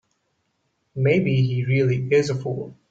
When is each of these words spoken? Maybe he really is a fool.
Maybe 0.95 1.43
he 1.43 1.63
really 1.65 2.03
is 2.11 2.31
a 2.31 2.35
fool. 2.35 2.75